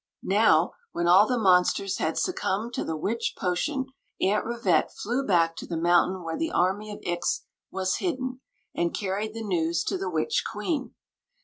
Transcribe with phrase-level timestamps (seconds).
[0.23, 3.85] Now, when all the monsters had succumbed to the witch potion,
[4.19, 8.41] Aunt Rivette flew back to the moun tain where the army of Ix was hidden,
[8.73, 10.95] and carried the news to the witch queen.